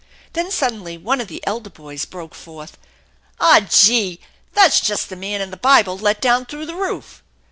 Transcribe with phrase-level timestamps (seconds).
[0.33, 2.75] Then suddenly one of the elder boys broke forth:
[3.39, 3.59] "Aw!
[3.69, 4.19] Gee!
[4.53, 7.21] That's just the man in the Bible let down through the roof!"